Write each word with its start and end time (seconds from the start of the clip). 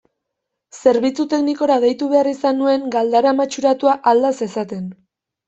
Zerbitzu 0.77 1.25
teknikora 1.33 1.75
deitu 1.83 2.07
behar 2.15 2.31
izan 2.31 2.57
nuen 2.63 2.89
galdara 2.97 3.35
matxuratua 3.43 3.95
alda 4.15 4.35
zezaten. 4.41 4.91